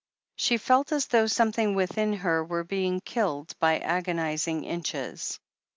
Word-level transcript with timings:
She 0.35 0.57
felt 0.57 0.91
as 0.91 1.05
though 1.05 1.27
something 1.27 1.75
within 1.75 2.13
her 2.13 2.43
were 2.43 2.63
being 2.63 3.01
killed 3.01 3.53
by 3.59 3.77
agonized 3.77 4.47
inches. 4.47 5.39